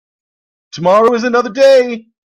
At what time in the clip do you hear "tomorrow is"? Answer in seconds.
0.71-1.25